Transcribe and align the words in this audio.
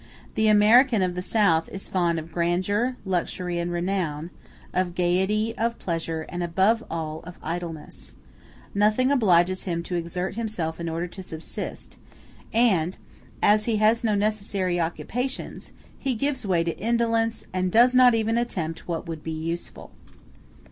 The 0.33 0.47
American 0.47 1.03
of 1.03 1.13
the 1.13 1.21
South 1.21 1.69
is 1.69 1.87
fond 1.87 2.17
of 2.17 2.31
grandeur, 2.31 2.95
luxury, 3.05 3.59
and 3.59 3.71
renown, 3.71 4.31
of 4.73 4.95
gayety, 4.95 5.55
of 5.59 5.77
pleasure, 5.77 6.25
and 6.27 6.41
above 6.41 6.83
all 6.89 7.19
of 7.23 7.37
idleness; 7.43 8.15
nothing 8.73 9.11
obliges 9.11 9.65
him 9.65 9.83
to 9.83 9.93
exert 9.93 10.33
himself 10.33 10.79
in 10.79 10.89
order 10.89 11.05
to 11.05 11.21
subsist; 11.21 11.99
and 12.51 12.97
as 13.43 13.65
he 13.65 13.75
has 13.77 14.03
no 14.03 14.15
necessary 14.15 14.79
occupations, 14.79 15.71
he 15.99 16.15
gives 16.15 16.47
way 16.47 16.63
to 16.63 16.75
indolence, 16.79 17.45
and 17.53 17.71
does 17.71 17.93
not 17.93 18.15
even 18.15 18.39
attempt 18.39 18.87
what 18.87 19.07
would 19.07 19.23
be 19.23 19.29
useful. 19.31 19.91